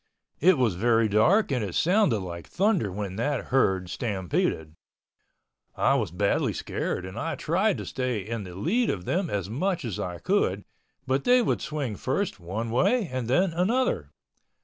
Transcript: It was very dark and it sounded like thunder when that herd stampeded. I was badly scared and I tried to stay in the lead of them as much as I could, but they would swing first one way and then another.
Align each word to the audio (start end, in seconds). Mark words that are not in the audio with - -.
It 0.39 0.57
was 0.57 0.73
very 0.73 1.07
dark 1.07 1.51
and 1.51 1.63
it 1.63 1.75
sounded 1.75 2.21
like 2.21 2.47
thunder 2.47 2.91
when 2.91 3.17
that 3.17 3.49
herd 3.53 3.87
stampeded. 3.87 4.73
I 5.77 5.93
was 5.93 6.09
badly 6.09 6.53
scared 6.53 7.05
and 7.05 7.19
I 7.19 7.35
tried 7.35 7.77
to 7.77 7.85
stay 7.85 8.21
in 8.27 8.43
the 8.43 8.55
lead 8.55 8.89
of 8.89 9.05
them 9.05 9.29
as 9.29 9.47
much 9.47 9.85
as 9.85 9.99
I 9.99 10.17
could, 10.17 10.65
but 11.05 11.23
they 11.23 11.43
would 11.43 11.61
swing 11.61 11.97
first 11.97 12.39
one 12.39 12.71
way 12.71 13.09
and 13.11 13.27
then 13.27 13.53
another. 13.53 14.09